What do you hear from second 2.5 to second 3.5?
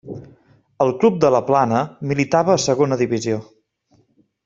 a Segona Divisió.